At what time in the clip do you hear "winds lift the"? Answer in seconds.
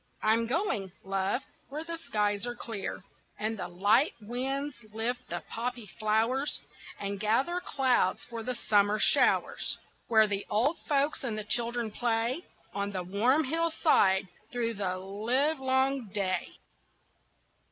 4.19-5.43